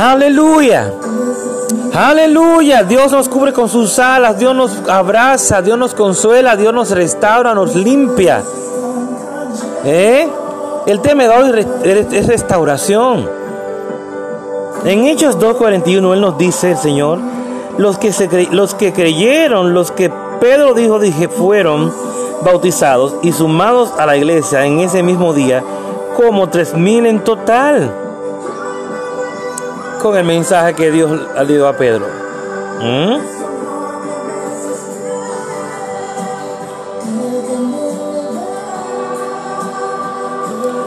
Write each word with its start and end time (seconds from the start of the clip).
Aleluya. 0.00 0.92
Aleluya. 1.94 2.82
Dios 2.84 3.12
nos 3.12 3.28
cubre 3.28 3.52
con 3.52 3.68
sus 3.68 3.98
alas. 3.98 4.38
Dios 4.38 4.54
nos 4.54 4.88
abraza. 4.88 5.62
Dios 5.62 5.78
nos 5.78 5.94
consuela. 5.94 6.56
Dios 6.56 6.72
nos 6.72 6.90
restaura. 6.90 7.54
Nos 7.54 7.74
limpia. 7.74 8.42
¿Eh? 9.84 10.28
El 10.86 11.00
tema 11.00 11.24
de 11.24 11.28
hoy 11.28 11.66
es 11.84 12.26
restauración. 12.26 13.28
En 14.84 15.06
Hechos 15.06 15.38
2.41 15.38 16.14
Él 16.14 16.20
nos 16.20 16.38
dice, 16.38 16.72
el 16.72 16.76
Señor, 16.76 17.20
los 17.78 17.98
que, 17.98 18.12
se 18.12 18.28
los 18.50 18.74
que 18.74 18.92
creyeron, 18.92 19.74
los 19.74 19.92
que 19.92 20.10
Pedro 20.40 20.74
dijo, 20.74 20.98
dije, 20.98 21.28
fueron 21.28 21.92
bautizados 22.44 23.14
y 23.22 23.30
sumados 23.30 23.92
a 23.96 24.06
la 24.06 24.16
iglesia 24.16 24.66
en 24.66 24.80
ese 24.80 25.04
mismo 25.04 25.34
día, 25.34 25.62
como 26.16 26.48
tres 26.48 26.74
mil 26.74 27.06
en 27.06 27.22
total. 27.22 28.01
Con 30.02 30.16
el 30.16 30.24
mensaje 30.24 30.74
que 30.74 30.90
Dios 30.90 31.10
le 31.36 31.46
dio 31.46 31.68
a 31.68 31.76
Pedro. 31.76 32.04
¿Mm? 32.80 33.32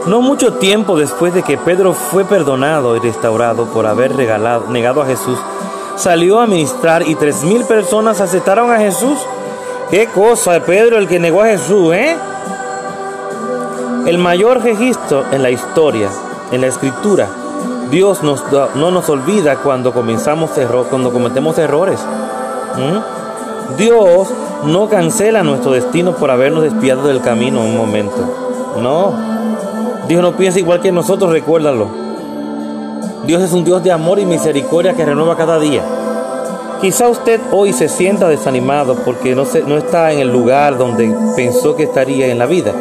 No 0.07 0.21
mucho 0.21 0.55
tiempo 0.55 0.97
después 0.97 1.33
de 1.33 1.43
que 1.43 1.57
Pedro 1.57 1.93
fue 1.93 2.25
perdonado 2.25 2.97
y 2.97 2.99
restaurado 2.99 3.67
por 3.67 3.87
haber 3.87 4.15
regalado, 4.15 4.67
negado 4.67 5.01
a 5.01 5.05
Jesús, 5.05 5.39
salió 5.95 6.41
a 6.41 6.45
ministrar 6.45 7.07
y 7.07 7.15
tres 7.15 7.43
mil 7.43 7.63
personas 7.63 8.19
aceptaron 8.19 8.69
a 8.69 8.79
Jesús. 8.79 9.17
Qué 9.89 10.07
cosa, 10.07 10.59
Pedro 10.59 10.97
el 10.97 11.07
que 11.07 11.19
negó 11.19 11.41
a 11.41 11.45
Jesús, 11.45 11.93
¿eh? 11.93 12.17
El 14.05 14.17
mayor 14.17 14.61
registro 14.61 15.23
en 15.31 15.41
la 15.41 15.51
historia, 15.51 16.09
en 16.51 16.59
la 16.59 16.67
escritura. 16.67 17.44
Dios 17.95 18.19
no 18.23 18.91
nos 18.91 19.09
olvida 19.09 19.55
cuando 19.55 19.93
comenzamos 19.93 20.57
error, 20.57 20.87
cuando 20.89 21.13
cometemos 21.13 21.57
errores. 21.57 21.97
Dios 23.77 24.27
no 24.65 24.89
cancela 24.89 25.43
nuestro 25.43 25.71
destino 25.71 26.11
por 26.11 26.29
habernos 26.29 26.63
despiado 26.63 27.07
del 27.07 27.21
camino 27.21 27.61
un 27.61 27.77
momento. 27.77 28.17
No. 28.81 29.13
Dios 30.09 30.21
no 30.21 30.33
piensa 30.33 30.59
igual 30.59 30.81
que 30.81 30.91
nosotros, 30.91 31.31
recuérdalo. 31.31 31.87
Dios 33.25 33.41
es 33.41 33.53
un 33.53 33.63
Dios 33.63 33.81
de 33.81 33.93
amor 33.93 34.19
y 34.19 34.25
misericordia 34.25 34.93
que 34.93 35.05
renueva 35.05 35.37
cada 35.37 35.57
día. 35.57 35.81
Quizá 36.81 37.07
usted 37.07 37.39
hoy 37.53 37.71
se 37.71 37.87
sienta 37.87 38.27
desanimado 38.27 38.95
porque 39.05 39.35
no, 39.35 39.45
se, 39.45 39.63
no 39.63 39.77
está 39.77 40.11
en 40.11 40.19
el 40.19 40.33
lugar 40.33 40.77
donde 40.77 41.15
pensó 41.37 41.77
que 41.77 41.83
estaría 41.83 42.27
en 42.27 42.39
la 42.39 42.45
vida. 42.45 42.73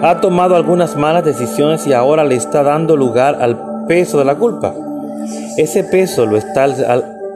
Ha 0.00 0.20
tomado 0.20 0.54
algunas 0.54 0.94
malas 0.94 1.24
decisiones 1.24 1.88
y 1.88 1.92
ahora 1.92 2.22
le 2.22 2.36
está 2.36 2.62
dando 2.62 2.96
lugar 2.96 3.38
al 3.40 3.73
peso 3.86 4.18
de 4.18 4.24
la 4.24 4.36
culpa. 4.36 4.74
Ese 5.56 5.84
peso 5.84 6.26
lo 6.26 6.36
está 6.36 6.66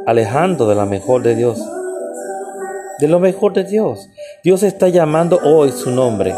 alejando 0.06 0.68
de 0.68 0.74
la 0.74 0.86
mejor 0.86 1.22
de 1.22 1.34
Dios. 1.34 1.62
De 2.98 3.08
lo 3.08 3.20
mejor 3.20 3.52
de 3.52 3.64
Dios. 3.64 4.08
Dios 4.42 4.62
está 4.62 4.88
llamando 4.88 5.38
hoy 5.44 5.70
su 5.72 5.90
nombre. 5.90 6.34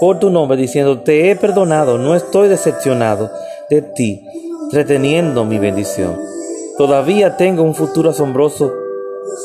Por 0.00 0.18
tu 0.18 0.30
nombre 0.30 0.56
diciendo, 0.56 1.00
te 1.00 1.30
he 1.30 1.36
perdonado, 1.36 1.98
no 1.98 2.14
estoy 2.14 2.48
decepcionado 2.48 3.30
de 3.70 3.82
ti, 3.82 4.26
reteniendo 4.72 5.44
mi 5.44 5.58
bendición. 5.58 6.18
Todavía 6.78 7.36
tengo 7.36 7.62
un 7.62 7.74
futuro 7.74 8.10
asombroso 8.10 8.72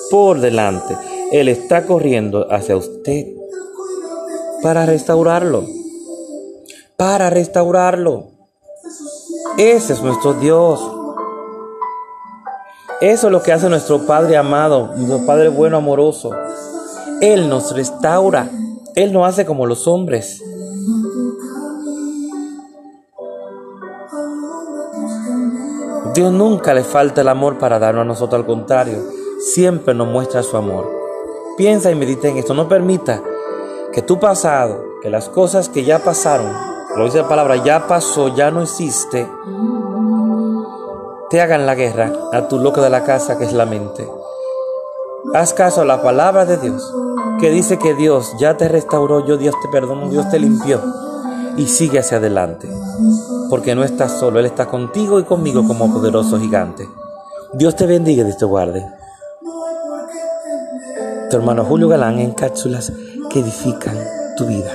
por 0.09 0.39
delante. 0.39 0.95
Él 1.31 1.49
está 1.49 1.85
corriendo 1.85 2.47
hacia 2.51 2.77
usted 2.77 3.27
para 4.63 4.85
restaurarlo. 4.85 5.65
Para 6.95 7.29
restaurarlo. 7.29 8.36
Ese 9.58 9.94
es 9.94 10.02
nuestro 10.02 10.33
Dios. 10.33 10.80
Eso 13.02 13.27
es 13.27 13.31
lo 13.31 13.44
que 13.44 13.52
hace 13.52 13.69
nuestro 13.69 14.05
Padre 14.05 14.38
amado, 14.38 14.91
nuestro 14.95 15.25
Padre 15.25 15.49
bueno, 15.49 15.77
amoroso. 15.77 16.31
Él 17.22 17.49
nos 17.49 17.75
restaura. 17.75 18.49
Él 18.95 19.14
no 19.14 19.26
hace 19.26 19.45
como 19.45 19.65
los 19.65 19.87
hombres. 19.87 20.42
Dios 26.14 26.31
nunca 26.31 26.73
le 26.73 26.83
falta 26.83 27.21
el 27.21 27.27
amor 27.27 27.60
para 27.60 27.77
darnos 27.77 28.02
a 28.02 28.05
nosotros, 28.05 28.39
al 28.39 28.48
contrario 28.48 29.17
siempre 29.39 29.93
nos 29.93 30.08
muestra 30.08 30.43
su 30.43 30.58
amor. 30.58 30.89
Piensa 31.58 31.92
y 31.92 31.95
medita 31.95 32.27
en 32.27 32.37
esto. 32.37 32.54
No 32.54 32.67
permita 32.67 33.21
que 33.93 34.02
tu 34.02 34.20
pasado, 34.20 34.83
que 35.02 35.10
las 35.10 35.30
cosas 35.30 35.70
que 35.70 35.83
ya 35.83 35.99
pasaron, 35.99 36.52
lo 36.97 37.05
dice 37.05 37.21
la 37.21 37.27
palabra, 37.27 37.63
ya 37.63 37.87
pasó, 37.87 38.35
ya 38.35 38.52
no 38.52 38.61
existe, 38.61 39.30
te 41.30 41.41
hagan 41.41 41.65
la 41.65 41.75
guerra 41.75 42.11
a 42.33 42.47
tu 42.47 42.59
loco 42.59 42.81
de 42.81 42.89
la 42.89 43.03
casa 43.03 43.37
que 43.37 43.45
es 43.45 43.53
la 43.53 43.65
mente. 43.65 44.08
Haz 45.33 45.53
caso 45.53 45.81
a 45.81 45.86
la 45.86 46.02
palabra 46.02 46.45
de 46.45 46.57
Dios, 46.57 46.93
que 47.39 47.49
dice 47.52 47.77
que 47.77 47.93
Dios 47.93 48.33
ya 48.39 48.57
te 48.57 48.67
restauró, 48.67 49.25
yo 49.25 49.37
Dios 49.37 49.55
te 49.61 49.69
perdonó, 49.69 50.09
Dios 50.09 50.30
te 50.30 50.39
limpió. 50.39 50.81
Y 51.57 51.67
sigue 51.67 51.99
hacia 51.99 52.17
adelante, 52.17 52.69
porque 53.49 53.75
no 53.75 53.83
estás 53.83 54.19
solo, 54.19 54.39
Él 54.39 54.45
está 54.45 54.67
contigo 54.67 55.19
y 55.19 55.23
conmigo 55.23 55.65
como 55.67 55.91
poderoso 55.91 56.39
gigante. 56.39 56.87
Dios 57.53 57.75
te 57.75 57.87
bendiga 57.87 58.27
y 58.27 58.37
te 58.37 58.45
guarde 58.45 58.86
tu 61.30 61.36
hermano 61.36 61.65
Julio 61.65 61.89
Galán 61.89 62.19
en 62.19 62.31
cápsulas 62.31 62.91
que 63.30 63.39
edifican 63.39 63.97
tu 64.37 64.45
vida. 64.45 64.71